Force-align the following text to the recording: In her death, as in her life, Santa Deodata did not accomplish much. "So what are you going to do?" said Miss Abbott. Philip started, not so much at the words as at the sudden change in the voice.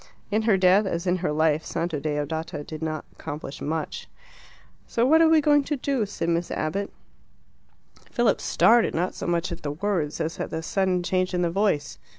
In 0.31 0.41
her 0.49 0.57
death, 0.57 0.87
as 0.87 1.05
in 1.05 1.17
her 1.17 1.31
life, 1.31 1.63
Santa 1.63 1.99
Deodata 2.01 2.63
did 2.63 2.81
not 2.81 3.05
accomplish 3.11 3.61
much. 3.61 4.07
"So 4.87 5.05
what 5.05 5.21
are 5.21 5.29
you 5.35 5.41
going 5.41 5.63
to 5.65 5.75
do?" 5.77 6.07
said 6.07 6.29
Miss 6.29 6.49
Abbott. 6.49 6.91
Philip 8.09 8.41
started, 8.41 8.95
not 8.95 9.13
so 9.13 9.27
much 9.27 9.51
at 9.51 9.61
the 9.61 9.73
words 9.73 10.19
as 10.19 10.39
at 10.39 10.49
the 10.49 10.63
sudden 10.63 11.03
change 11.03 11.35
in 11.35 11.43
the 11.43 11.51
voice. 11.51 11.99